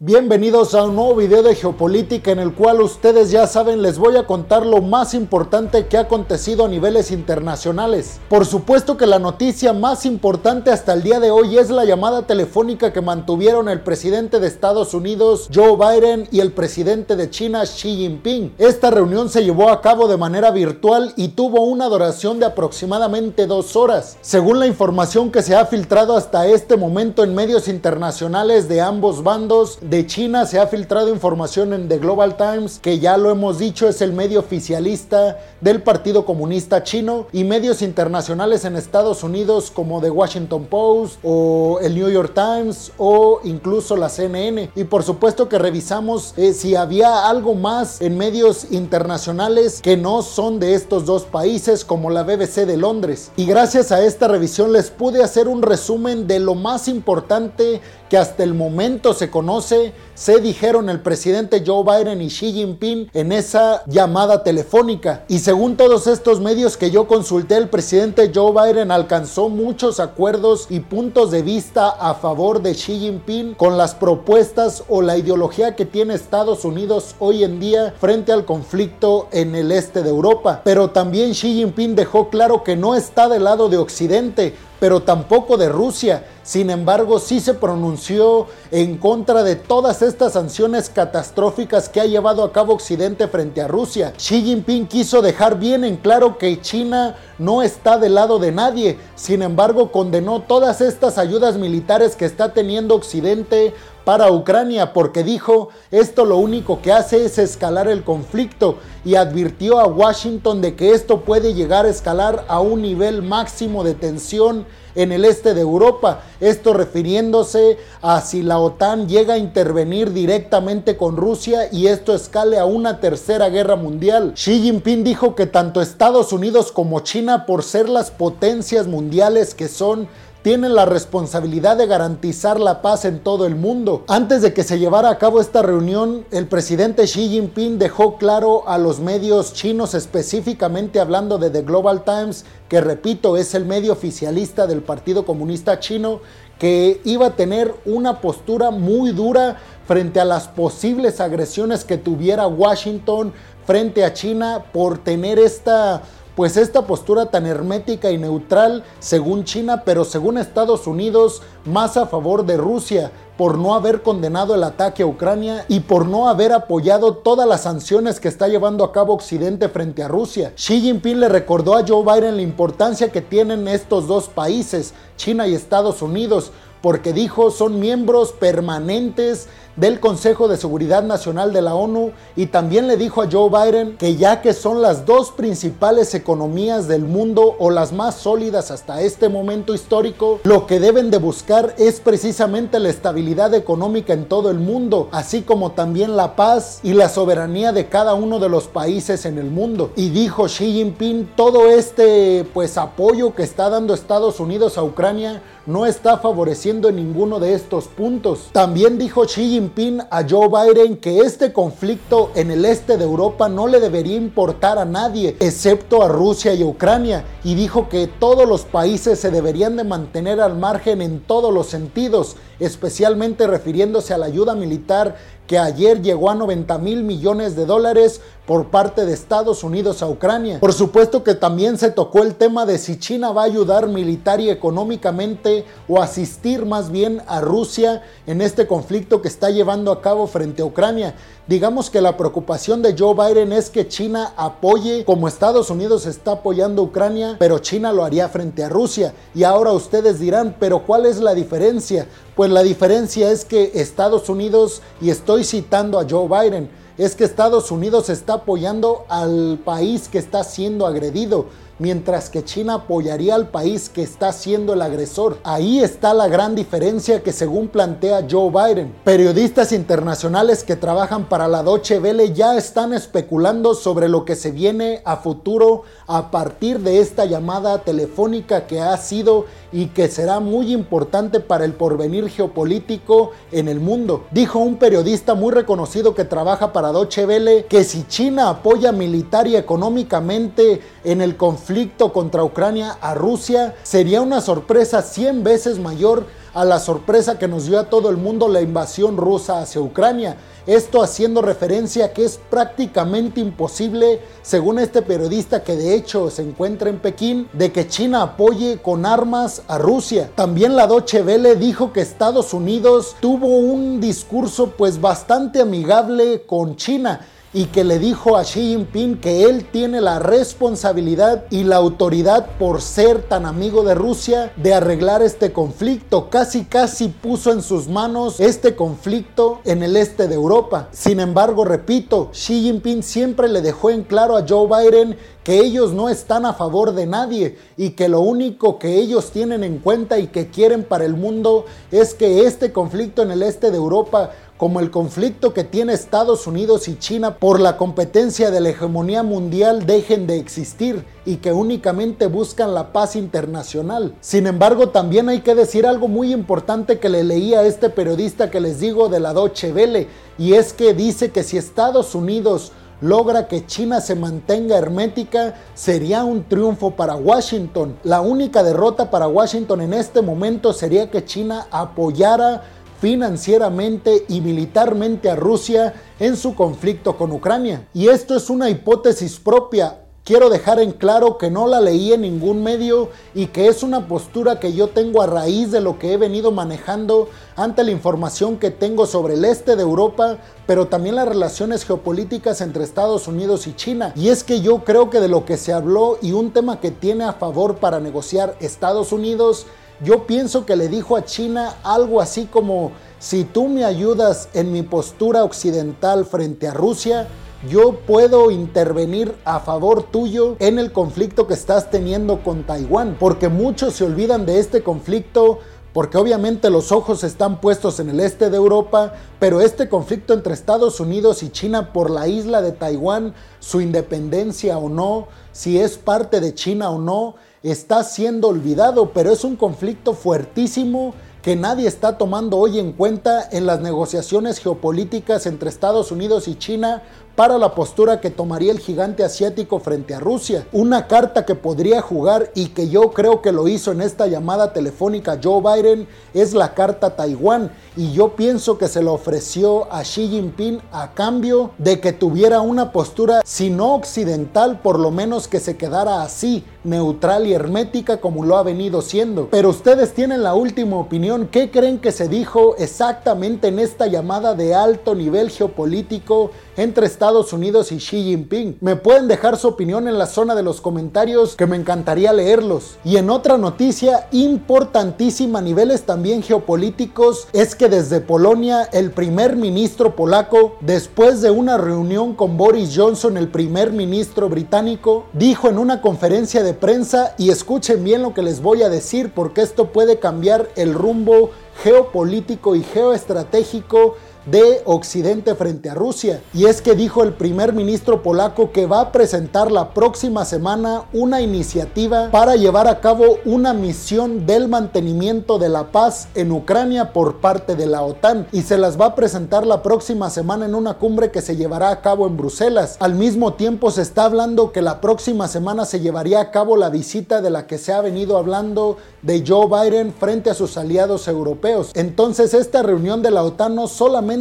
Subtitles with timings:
[0.00, 4.16] Bienvenidos a un nuevo video de geopolítica en el cual ustedes ya saben les voy
[4.16, 8.20] a contar lo más importante que ha acontecido a niveles internacionales.
[8.28, 12.28] Por supuesto que la noticia más importante hasta el día de hoy es la llamada
[12.28, 17.64] telefónica que mantuvieron el presidente de Estados Unidos Joe Biden y el presidente de China
[17.64, 18.54] Xi Jinping.
[18.56, 23.48] Esta reunión se llevó a cabo de manera virtual y tuvo una duración de aproximadamente
[23.48, 24.16] dos horas.
[24.20, 29.24] Según la información que se ha filtrado hasta este momento en medios internacionales de ambos
[29.24, 33.58] bandos, de China se ha filtrado información en The Global Times, que ya lo hemos
[33.58, 39.70] dicho es el medio oficialista del Partido Comunista Chino, y medios internacionales en Estados Unidos
[39.70, 44.70] como The Washington Post o el New York Times o incluso la CNN.
[44.74, 50.20] Y por supuesto que revisamos eh, si había algo más en medios internacionales que no
[50.20, 53.30] son de estos dos países como la BBC de Londres.
[53.36, 58.18] Y gracias a esta revisión les pude hacer un resumen de lo más importante que
[58.18, 63.32] hasta el momento se conoce, se dijeron el presidente Joe Biden y Xi Jinping en
[63.32, 65.24] esa llamada telefónica.
[65.28, 70.66] Y según todos estos medios que yo consulté, el presidente Joe Biden alcanzó muchos acuerdos
[70.70, 75.76] y puntos de vista a favor de Xi Jinping con las propuestas o la ideología
[75.76, 80.62] que tiene Estados Unidos hoy en día frente al conflicto en el este de Europa.
[80.64, 85.56] Pero también Xi Jinping dejó claro que no está del lado de Occidente, pero tampoco
[85.56, 86.24] de Rusia.
[86.42, 92.42] Sin embargo, sí se pronunció en contra de todas estas sanciones catastróficas que ha llevado
[92.42, 94.14] a cabo Occidente frente a Rusia.
[94.16, 98.98] Xi Jinping quiso dejar bien en claro que China no está del lado de nadie.
[99.14, 103.74] Sin embargo, condenó todas estas ayudas militares que está teniendo Occidente
[104.08, 109.78] para Ucrania porque dijo esto lo único que hace es escalar el conflicto y advirtió
[109.80, 114.64] a Washington de que esto puede llegar a escalar a un nivel máximo de tensión
[114.94, 116.22] en el este de Europa.
[116.40, 122.58] Esto refiriéndose a si la OTAN llega a intervenir directamente con Rusia y esto escale
[122.58, 124.32] a una tercera guerra mundial.
[124.34, 129.68] Xi Jinping dijo que tanto Estados Unidos como China, por ser las potencias mundiales que
[129.68, 130.08] son,
[130.42, 134.04] tienen la responsabilidad de garantizar la paz en todo el mundo.
[134.08, 138.68] Antes de que se llevara a cabo esta reunión, el presidente Xi Jinping dejó claro
[138.68, 143.92] a los medios chinos, específicamente hablando de The Global Times, que repito, es el medio
[143.92, 146.20] oficialista del Partido Comunista Chino,
[146.58, 149.56] que iba a tener una postura muy dura
[149.86, 153.32] frente a las posibles agresiones que tuviera Washington
[153.64, 156.02] frente a China por tener esta
[156.38, 162.06] pues esta postura tan hermética y neutral según China, pero según Estados Unidos, más a
[162.06, 166.52] favor de Rusia por no haber condenado el ataque a Ucrania y por no haber
[166.52, 170.52] apoyado todas las sanciones que está llevando a cabo Occidente frente a Rusia.
[170.54, 175.48] Xi Jinping le recordó a Joe Biden la importancia que tienen estos dos países, China
[175.48, 179.48] y Estados Unidos, porque dijo son miembros permanentes
[179.78, 183.96] del Consejo de Seguridad Nacional de la ONU y también le dijo a Joe Biden
[183.96, 189.02] que ya que son las dos principales economías del mundo o las más sólidas hasta
[189.02, 194.50] este momento histórico, lo que deben de buscar es precisamente la estabilidad económica en todo
[194.50, 198.66] el mundo, así como también la paz y la soberanía de cada uno de los
[198.66, 199.92] países en el mundo.
[199.94, 205.40] Y dijo Xi Jinping, todo este pues apoyo que está dando Estados Unidos a Ucrania
[205.66, 208.48] no está favoreciendo en ninguno de estos puntos.
[208.52, 209.67] También dijo Xi Jinping
[210.10, 214.78] a Joe Biden que este conflicto en el este de Europa no le debería importar
[214.78, 219.76] a nadie, excepto a Rusia y Ucrania, y dijo que todos los países se deberían
[219.76, 225.58] de mantener al margen en todos los sentidos, especialmente refiriéndose a la ayuda militar que
[225.58, 230.58] ayer llegó a 90 mil millones de dólares por parte de Estados Unidos a Ucrania.
[230.58, 234.40] Por supuesto que también se tocó el tema de si China va a ayudar militar
[234.40, 240.00] y económicamente o asistir más bien a Rusia en este conflicto que está llevando a
[240.00, 241.14] cabo frente a Ucrania.
[241.46, 246.32] Digamos que la preocupación de Joe Biden es que China apoye como Estados Unidos está
[246.32, 249.12] apoyando a Ucrania, pero China lo haría frente a Rusia.
[249.34, 252.06] Y ahora ustedes dirán, pero ¿cuál es la diferencia?
[252.34, 257.24] Pues la diferencia es que Estados Unidos, y estoy citando a Joe Biden, es que
[257.24, 261.46] Estados Unidos está apoyando al país que está siendo agredido
[261.78, 265.38] mientras que China apoyaría al país que está siendo el agresor.
[265.44, 268.94] Ahí está la gran diferencia que según plantea Joe Biden.
[269.04, 274.50] Periodistas internacionales que trabajan para la Deutsche Welle ya están especulando sobre lo que se
[274.50, 280.40] viene a futuro a partir de esta llamada telefónica que ha sido y que será
[280.40, 284.24] muy importante para el porvenir geopolítico en el mundo.
[284.30, 289.46] Dijo un periodista muy reconocido que trabaja para Deutsche Welle que si China apoya militar
[289.46, 291.67] y económicamente en el conflicto
[292.12, 296.24] contra Ucrania a Rusia, sería una sorpresa 100 veces mayor
[296.54, 300.38] a la sorpresa que nos dio a todo el mundo la invasión rusa hacia Ucrania.
[300.66, 306.42] Esto haciendo referencia a que es prácticamente imposible, según este periodista que de hecho se
[306.42, 310.30] encuentra en Pekín, de que China apoye con armas a Rusia.
[310.34, 316.76] También la Deutsche Welle dijo que Estados Unidos tuvo un discurso pues bastante amigable con
[316.76, 317.20] China
[317.52, 322.50] y que le dijo a Xi Jinping que él tiene la responsabilidad y la autoridad
[322.58, 326.28] por ser tan amigo de Rusia de arreglar este conflicto.
[326.28, 330.88] Casi casi puso en sus manos este conflicto en el este de Europa.
[330.92, 335.16] Sin embargo, repito, Xi Jinping siempre le dejó en claro a Joe Biden
[335.48, 339.64] que ellos no están a favor de nadie y que lo único que ellos tienen
[339.64, 343.70] en cuenta y que quieren para el mundo es que este conflicto en el este
[343.70, 348.60] de Europa como el conflicto que tiene Estados Unidos y China por la competencia de
[348.60, 354.14] la hegemonía mundial dejen de existir y que únicamente buscan la paz internacional.
[354.20, 358.50] Sin embargo, también hay que decir algo muy importante que le leí a este periodista
[358.50, 360.08] que les digo de la Deutsche Welle
[360.38, 366.24] y es que dice que si Estados Unidos logra que China se mantenga hermética, sería
[366.24, 367.96] un triunfo para Washington.
[368.02, 372.64] La única derrota para Washington en este momento sería que China apoyara
[373.00, 377.88] financieramente y militarmente a Rusia en su conflicto con Ucrania.
[377.94, 380.00] Y esto es una hipótesis propia.
[380.24, 384.08] Quiero dejar en claro que no la leí en ningún medio y que es una
[384.08, 388.58] postura que yo tengo a raíz de lo que he venido manejando ante la información
[388.58, 390.36] que tengo sobre el este de Europa,
[390.66, 394.12] pero también las relaciones geopolíticas entre Estados Unidos y China.
[394.16, 396.90] Y es que yo creo que de lo que se habló y un tema que
[396.90, 399.64] tiene a favor para negociar Estados Unidos
[400.02, 404.72] yo pienso que le dijo a China algo así como, si tú me ayudas en
[404.72, 407.26] mi postura occidental frente a Rusia,
[407.68, 413.48] yo puedo intervenir a favor tuyo en el conflicto que estás teniendo con Taiwán, porque
[413.48, 415.58] muchos se olvidan de este conflicto
[415.92, 420.54] porque obviamente los ojos están puestos en el este de Europa, pero este conflicto entre
[420.54, 425.98] Estados Unidos y China por la isla de Taiwán, su independencia o no, si es
[425.98, 431.88] parte de China o no, está siendo olvidado, pero es un conflicto fuertísimo que nadie
[431.88, 437.02] está tomando hoy en cuenta en las negociaciones geopolíticas entre Estados Unidos y China
[437.38, 440.66] para la postura que tomaría el gigante asiático frente a Rusia.
[440.72, 444.72] Una carta que podría jugar y que yo creo que lo hizo en esta llamada
[444.72, 450.02] telefónica Joe Biden es la carta Taiwán y yo pienso que se lo ofreció a
[450.02, 455.46] Xi Jinping a cambio de que tuviera una postura, si no occidental, por lo menos
[455.46, 459.48] que se quedara así, neutral y hermética como lo ha venido siendo.
[459.48, 461.48] Pero ustedes tienen la última opinión.
[461.52, 467.27] ¿Qué creen que se dijo exactamente en esta llamada de alto nivel geopolítico entre Estados
[467.28, 468.78] Unidos y Xi Jinping.
[468.80, 472.96] Me pueden dejar su opinión en la zona de los comentarios que me encantaría leerlos.
[473.04, 479.56] Y en otra noticia importantísima a niveles también geopolíticos es que desde Polonia el primer
[479.56, 485.78] ministro polaco, después de una reunión con Boris Johnson, el primer ministro británico, dijo en
[485.78, 489.92] una conferencia de prensa, y escuchen bien lo que les voy a decir porque esto
[489.92, 491.50] puede cambiar el rumbo
[491.82, 494.16] geopolítico y geoestratégico
[494.50, 496.40] de Occidente frente a Rusia.
[496.54, 501.04] Y es que dijo el primer ministro polaco que va a presentar la próxima semana
[501.12, 507.12] una iniciativa para llevar a cabo una misión del mantenimiento de la paz en Ucrania
[507.12, 510.74] por parte de la OTAN y se las va a presentar la próxima semana en
[510.74, 512.96] una cumbre que se llevará a cabo en Bruselas.
[513.00, 516.90] Al mismo tiempo se está hablando que la próxima semana se llevaría a cabo la
[516.90, 521.28] visita de la que se ha venido hablando de Joe Biden frente a sus aliados
[521.28, 521.90] europeos.
[521.94, 523.88] Entonces esta reunión de la OTAN no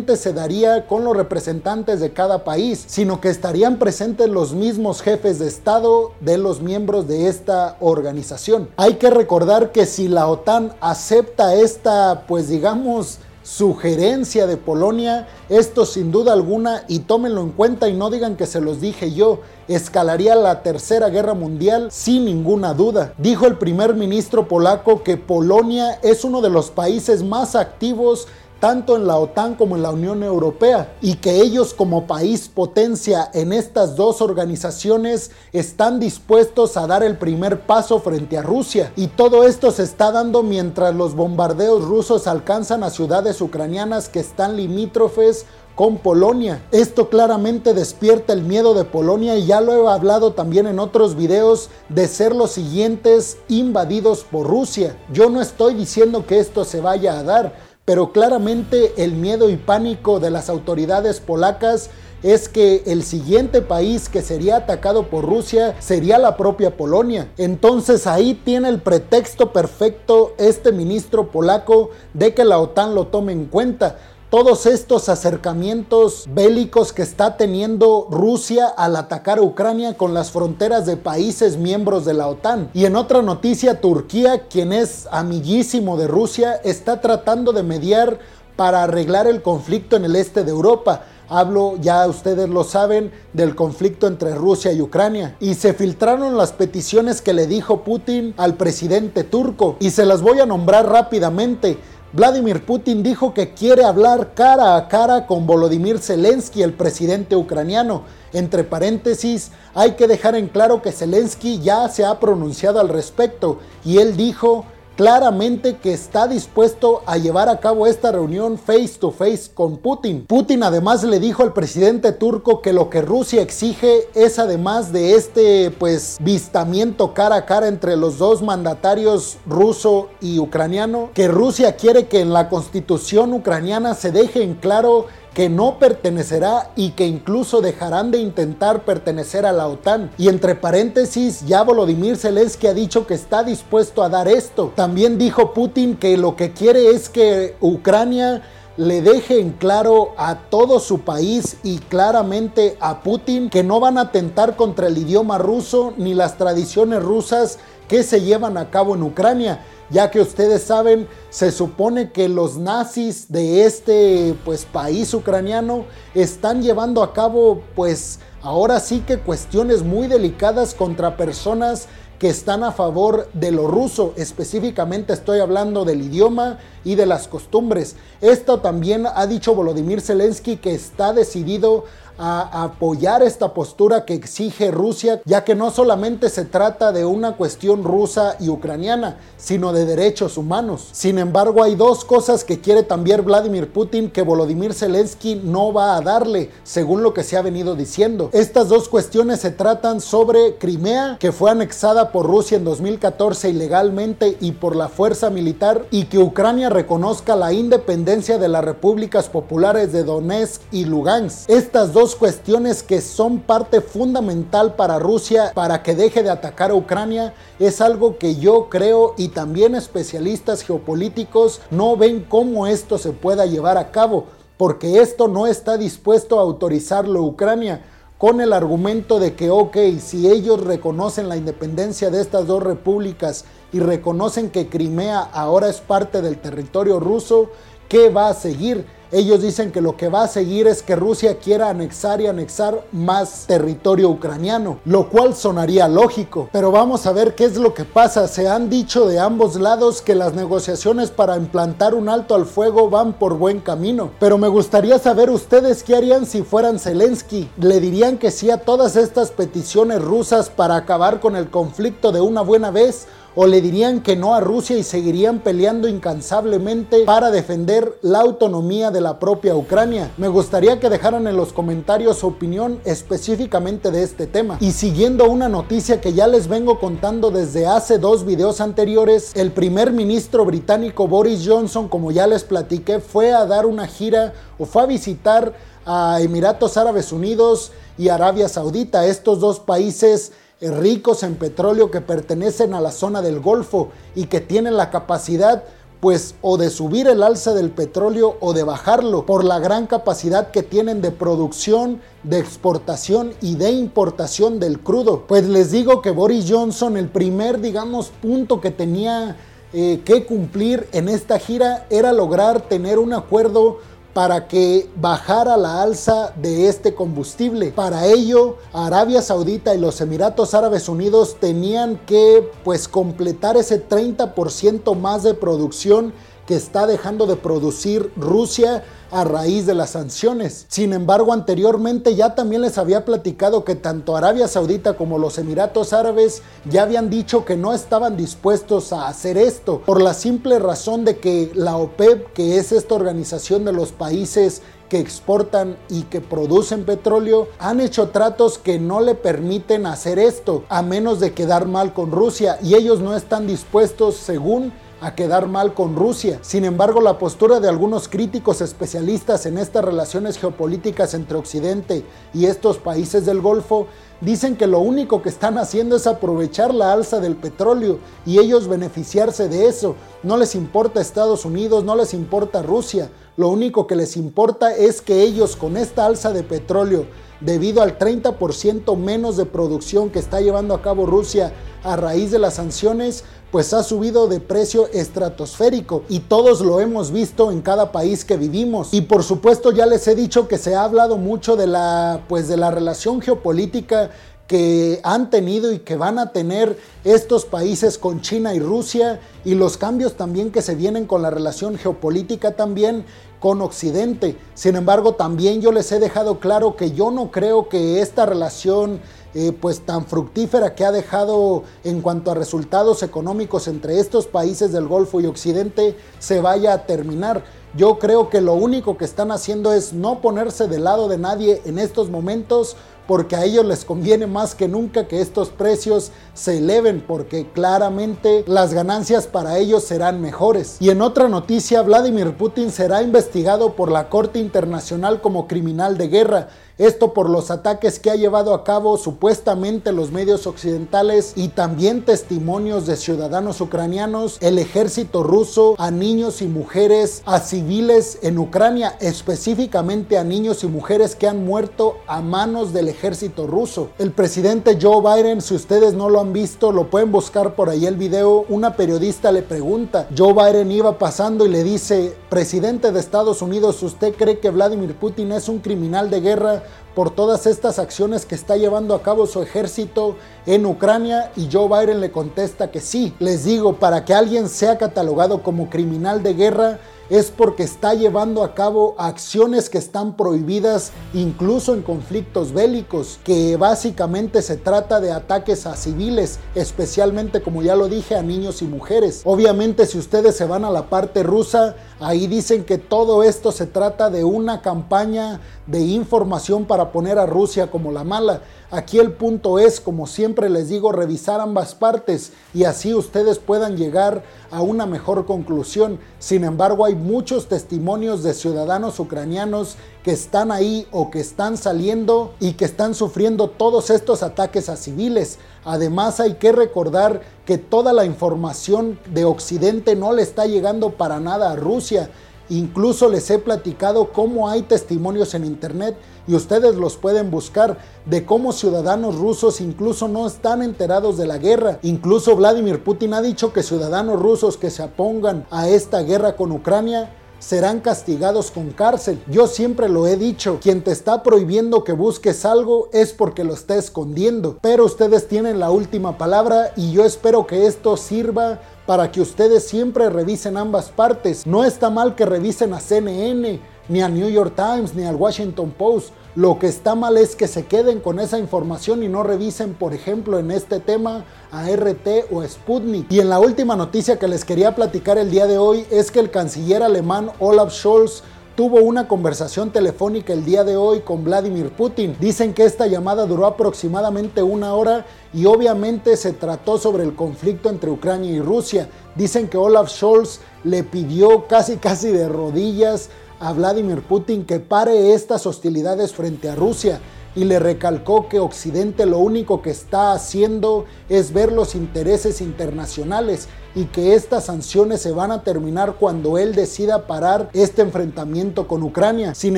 [0.05, 5.39] se daría con los representantes de cada país, sino que estarían presentes los mismos jefes
[5.39, 8.69] de Estado de los miembros de esta organización.
[8.77, 15.85] Hay que recordar que si la OTAN acepta esta, pues digamos, sugerencia de Polonia, esto
[15.85, 19.39] sin duda alguna, y tómenlo en cuenta y no digan que se los dije yo,
[19.69, 23.13] escalaría la tercera guerra mundial sin ninguna duda.
[23.17, 28.27] Dijo el primer ministro polaco que Polonia es uno de los países más activos
[28.59, 33.29] tanto en la OTAN como en la Unión Europea, y que ellos como país potencia
[33.33, 38.91] en estas dos organizaciones están dispuestos a dar el primer paso frente a Rusia.
[38.95, 44.19] Y todo esto se está dando mientras los bombardeos rusos alcanzan a ciudades ucranianas que
[44.19, 45.45] están limítrofes
[45.77, 46.65] con Polonia.
[46.71, 51.15] Esto claramente despierta el miedo de Polonia y ya lo he hablado también en otros
[51.15, 54.97] videos de ser los siguientes invadidos por Rusia.
[55.13, 59.55] Yo no estoy diciendo que esto se vaya a dar, pero claramente el miedo y
[59.55, 61.89] pánico de las autoridades polacas
[62.21, 67.31] es que el siguiente país que sería atacado por Rusia sería la propia Polonia.
[67.37, 73.31] Entonces ahí tiene el pretexto perfecto este ministro polaco de que la OTAN lo tome
[73.31, 73.97] en cuenta
[74.29, 80.85] todos estos acercamientos bélicos que está teniendo Rusia al atacar a Ucrania con las fronteras
[80.85, 82.69] de países miembros de la OTAN.
[82.73, 88.19] Y en otra noticia, Turquía, quien es amiguísimo de Rusia, está tratando de mediar
[88.57, 91.03] para arreglar el conflicto en el este de Europa.
[91.29, 95.35] Hablo, ya ustedes lo saben, del conflicto entre Rusia y Ucrania.
[95.39, 99.75] Y se filtraron las peticiones que le dijo Putin al presidente turco.
[99.79, 101.77] Y se las voy a nombrar rápidamente.
[102.13, 108.03] Vladimir Putin dijo que quiere hablar cara a cara con Volodymyr Zelensky, el presidente ucraniano.
[108.31, 113.59] Entre paréntesis, hay que dejar en claro que Zelensky ya se ha pronunciado al respecto
[113.83, 114.63] y él dijo
[114.97, 120.25] claramente que está dispuesto a llevar a cabo esta reunión face to face con Putin.
[120.25, 125.13] Putin además le dijo al presidente turco que lo que Rusia exige es además de
[125.13, 131.75] este pues vistamiento cara a cara entre los dos mandatarios ruso y ucraniano, que Rusia
[131.75, 135.05] quiere que en la constitución ucraniana se deje en claro
[135.37, 140.09] que no pertenecerá y que incluso dejarán de intentar pertenecer a la OTAN.
[140.17, 144.73] Y entre paréntesis, ya Volodymyr Zelensky ha dicho que está dispuesto a dar esto.
[144.75, 148.41] También dijo Putin que lo que quiere es que Ucrania
[148.77, 153.99] le deje en claro a todo su país y claramente a Putin que no van
[153.99, 158.95] a atentar contra el idioma ruso ni las tradiciones rusas que se llevan a cabo
[158.95, 165.13] en Ucrania ya que ustedes saben, se supone que los nazis de este pues país
[165.13, 171.87] ucraniano están llevando a cabo pues ahora sí que cuestiones muy delicadas contra personas
[172.19, 177.27] que están a favor de lo ruso, específicamente estoy hablando del idioma y de las
[177.27, 177.95] costumbres.
[178.21, 181.85] Esto también ha dicho Volodymyr Zelensky que está decidido
[182.17, 187.35] a apoyar esta postura que exige Rusia, ya que no solamente se trata de una
[187.35, 190.89] cuestión rusa y ucraniana, sino de derechos humanos.
[190.91, 195.95] Sin embargo, hay dos cosas que quiere también Vladimir Putin que Volodymyr Zelensky no va
[195.95, 198.29] a darle, según lo que se ha venido diciendo.
[198.33, 204.37] Estas dos cuestiones se tratan sobre Crimea, que fue anexada por Rusia en 2014 ilegalmente
[204.39, 209.91] y por la fuerza militar, y que Ucrania reconozca la independencia de las repúblicas populares
[209.91, 211.49] de Donetsk y Lugansk.
[211.49, 216.75] Estas dos cuestiones que son parte fundamental para Rusia para que deje de atacar a
[216.75, 223.11] Ucrania es algo que yo creo y también especialistas geopolíticos no ven cómo esto se
[223.11, 224.25] pueda llevar a cabo,
[224.57, 227.83] porque esto no está dispuesto a autorizarlo Ucrania
[228.17, 233.45] con el argumento de que, ok, si ellos reconocen la independencia de estas dos repúblicas
[233.71, 237.51] y reconocen que Crimea ahora es parte del territorio ruso,
[237.87, 238.85] ¿qué va a seguir?
[239.11, 242.83] Ellos dicen que lo que va a seguir es que Rusia quiera anexar y anexar
[242.91, 246.49] más territorio ucraniano, lo cual sonaría lógico.
[246.51, 248.27] Pero vamos a ver qué es lo que pasa.
[248.27, 252.89] Se han dicho de ambos lados que las negociaciones para implantar un alto al fuego
[252.89, 254.11] van por buen camino.
[254.19, 257.49] Pero me gustaría saber ustedes qué harían si fueran Zelensky.
[257.57, 262.19] ¿Le dirían que sí a todas estas peticiones rusas para acabar con el conflicto de
[262.19, 263.07] una buena vez?
[263.39, 268.89] O le dirían que no a Rusia y seguirían peleando incansablemente para defender la autonomía
[268.89, 270.11] de la propia Ucrania.
[270.17, 274.57] Me gustaría que dejaran en los comentarios su opinión específicamente de este tema.
[274.59, 279.51] Y siguiendo una noticia que ya les vengo contando desde hace dos videos anteriores, el
[279.51, 284.65] primer ministro británico Boris Johnson, como ya les platiqué, fue a dar una gira o
[284.65, 285.53] fue a visitar
[285.85, 292.73] a Emiratos Árabes Unidos y Arabia Saudita, estos dos países ricos en petróleo que pertenecen
[292.73, 295.63] a la zona del Golfo y que tienen la capacidad
[295.99, 300.51] pues o de subir el alza del petróleo o de bajarlo por la gran capacidad
[300.51, 305.25] que tienen de producción, de exportación y de importación del crudo.
[305.27, 309.37] Pues les digo que Boris Johnson, el primer, digamos, punto que tenía
[309.73, 313.79] eh, que cumplir en esta gira era lograr tener un acuerdo
[314.17, 317.69] para que bajara la alza de este combustible.
[317.69, 324.95] Para ello, Arabia Saudita y los Emiratos Árabes Unidos tenían que pues completar ese 30%
[324.95, 326.13] más de producción
[326.47, 330.65] que está dejando de producir Rusia a raíz de las sanciones.
[330.69, 335.93] Sin embargo, anteriormente ya también les había platicado que tanto Arabia Saudita como los Emiratos
[335.93, 341.05] Árabes ya habían dicho que no estaban dispuestos a hacer esto por la simple razón
[341.05, 346.21] de que la OPEP, que es esta organización de los países que exportan y que
[346.21, 351.67] producen petróleo han hecho tratos que no le permiten hacer esto a menos de quedar
[351.67, 356.39] mal con Rusia y ellos no están dispuestos según a quedar mal con Rusia.
[356.41, 362.45] Sin embargo, la postura de algunos críticos especialistas en estas relaciones geopolíticas entre Occidente y
[362.45, 363.87] estos países del Golfo
[364.21, 368.67] dicen que lo único que están haciendo es aprovechar la alza del petróleo y ellos
[368.67, 369.95] beneficiarse de eso.
[370.23, 373.11] No les importa Estados Unidos, no les importa Rusia.
[373.35, 377.05] Lo único que les importa es que ellos con esta alza de petróleo,
[377.39, 381.53] debido al 30% menos de producción que está llevando a cabo Rusia
[381.83, 387.11] a raíz de las sanciones, pues ha subido de precio estratosférico y todos lo hemos
[387.11, 388.93] visto en cada país que vivimos.
[388.93, 392.47] Y por supuesto ya les he dicho que se ha hablado mucho de la pues
[392.47, 394.11] de la relación geopolítica
[394.47, 399.55] que han tenido y que van a tener estos países con China y Rusia y
[399.55, 403.05] los cambios también que se vienen con la relación geopolítica también
[403.39, 404.37] con Occidente.
[404.55, 409.01] Sin embargo, también yo les he dejado claro que yo no creo que esta relación
[409.35, 414.71] eh, pues tan fructífera que ha dejado en cuanto a resultados económicos entre estos países
[414.71, 417.43] del Golfo y Occidente se vaya a terminar.
[417.75, 421.61] Yo creo que lo único que están haciendo es no ponerse del lado de nadie
[421.65, 422.77] en estos momentos
[423.07, 428.43] porque a ellos les conviene más que nunca que estos precios se eleven porque claramente
[428.47, 430.77] las ganancias para ellos serán mejores.
[430.79, 436.07] Y en otra noticia, Vladimir Putin será investigado por la Corte Internacional como criminal de
[436.09, 441.47] guerra esto por los ataques que ha llevado a cabo supuestamente los medios occidentales y
[441.47, 448.37] también testimonios de ciudadanos ucranianos, el ejército ruso, a niños y mujeres, a civiles en
[448.37, 453.89] Ucrania, específicamente a niños y mujeres que han muerto a manos del ejército ruso.
[453.97, 457.87] El presidente Joe Biden, si ustedes no lo han visto, lo pueden buscar por ahí
[457.87, 462.99] el video, una periodista le pregunta, Joe Biden iba pasando y le dice, presidente de
[462.99, 466.63] Estados Unidos, ¿usted cree que Vladimir Putin es un criminal de guerra?
[466.95, 471.67] Por todas estas acciones que está llevando a cabo su ejército en Ucrania y Joe
[471.67, 473.13] Biden le contesta que sí.
[473.19, 478.43] Les digo, para que alguien sea catalogado como criminal de guerra, es porque está llevando
[478.43, 485.11] a cabo acciones que están prohibidas incluso en conflictos bélicos, que básicamente se trata de
[485.11, 489.21] ataques a civiles, especialmente como ya lo dije a niños y mujeres.
[489.23, 493.65] Obviamente si ustedes se van a la parte rusa, ahí dicen que todo esto se
[493.65, 498.41] trata de una campaña de información para poner a Rusia como la mala.
[498.69, 503.77] Aquí el punto es, como siempre les digo, revisar ambas partes y así ustedes puedan
[503.77, 505.99] llegar a una mejor conclusión.
[506.19, 512.33] Sin embargo, hay muchos testimonios de ciudadanos ucranianos que están ahí o que están saliendo
[512.41, 515.39] y que están sufriendo todos estos ataques a civiles.
[515.63, 521.21] Además, hay que recordar que toda la información de Occidente no le está llegando para
[521.21, 522.09] nada a Rusia.
[522.49, 528.25] Incluso les he platicado cómo hay testimonios en internet y ustedes los pueden buscar de
[528.25, 531.79] cómo ciudadanos rusos incluso no están enterados de la guerra.
[531.81, 536.51] Incluso Vladimir Putin ha dicho que ciudadanos rusos que se opongan a esta guerra con
[536.51, 539.21] Ucrania serán castigados con cárcel.
[539.27, 543.53] Yo siempre lo he dicho, quien te está prohibiendo que busques algo es porque lo
[543.53, 544.57] está escondiendo.
[544.61, 549.67] Pero ustedes tienen la última palabra y yo espero que esto sirva para que ustedes
[549.67, 551.45] siempre revisen ambas partes.
[551.45, 555.71] No está mal que revisen a CNN, ni a New York Times, ni al Washington
[555.77, 556.09] Post.
[556.35, 559.93] Lo que está mal es que se queden con esa información y no revisen, por
[559.93, 563.11] ejemplo, en este tema a RT o Sputnik.
[563.11, 566.19] Y en la última noticia que les quería platicar el día de hoy es que
[566.19, 568.23] el canciller alemán Olaf Scholz
[568.57, 572.17] tuvo una conversación telefónica el día de hoy con Vladimir Putin.
[572.19, 577.69] Dicen que esta llamada duró aproximadamente una hora y obviamente se trató sobre el conflicto
[577.69, 578.89] entre Ucrania y Rusia.
[579.15, 585.13] Dicen que Olaf Scholz le pidió casi casi de rodillas a Vladimir Putin que pare
[585.13, 586.99] estas hostilidades frente a Rusia
[587.35, 593.47] y le recalcó que Occidente lo único que está haciendo es ver los intereses internacionales
[593.75, 598.83] y que estas sanciones se van a terminar cuando él decida parar este enfrentamiento con
[598.83, 599.35] Ucrania.
[599.35, 599.57] Sin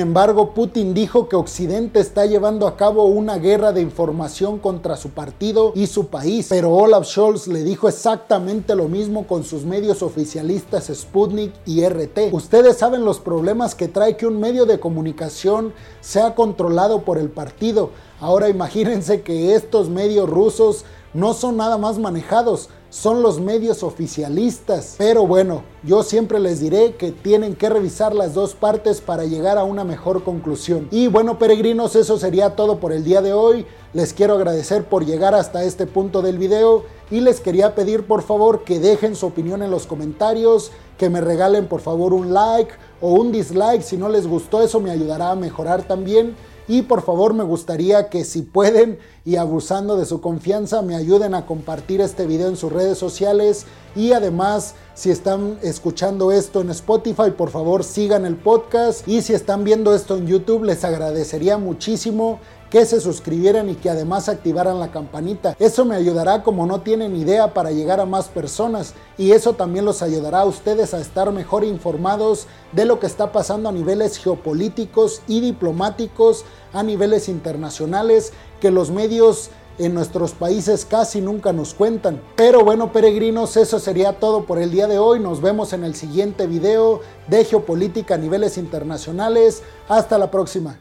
[0.00, 5.10] embargo, Putin dijo que Occidente está llevando a cabo una guerra de información contra su
[5.10, 10.02] partido y su país, pero Olaf Scholz le dijo exactamente lo mismo con sus medios
[10.02, 12.32] oficialistas Sputnik y RT.
[12.32, 17.30] Ustedes saben los problemas que trae que un medio de comunicación sea controlado por el
[17.30, 17.90] partido.
[18.20, 24.96] Ahora imagínense que estos medios rusos no son nada más manejados, son los medios oficialistas.
[24.98, 29.56] Pero bueno, yo siempre les diré que tienen que revisar las dos partes para llegar
[29.56, 30.88] a una mejor conclusión.
[30.90, 33.64] Y bueno, peregrinos, eso sería todo por el día de hoy.
[33.94, 38.22] Les quiero agradecer por llegar hasta este punto del video y les quería pedir por
[38.22, 42.70] favor que dejen su opinión en los comentarios, que me regalen por favor un like
[43.00, 46.36] o un dislike si no les gustó, eso me ayudará a mejorar también
[46.68, 51.34] y por favor me gustaría que si pueden y abusando de su confianza me ayuden
[51.34, 53.66] a compartir este video en sus redes sociales.
[53.94, 59.06] Y además si están escuchando esto en Spotify por favor sigan el podcast.
[59.06, 62.38] Y si están viendo esto en YouTube les agradecería muchísimo
[62.70, 65.56] que se suscribieran y que además activaran la campanita.
[65.58, 68.94] Eso me ayudará como no tienen idea para llegar a más personas.
[69.18, 73.32] Y eso también los ayudará a ustedes a estar mejor informados de lo que está
[73.32, 80.84] pasando a niveles geopolíticos y diplomáticos, a niveles internacionales, que los medios en nuestros países
[80.84, 82.20] casi nunca nos cuentan.
[82.36, 85.20] Pero bueno, peregrinos, eso sería todo por el día de hoy.
[85.20, 89.62] Nos vemos en el siguiente video de geopolítica a niveles internacionales.
[89.88, 90.78] Hasta la próxima.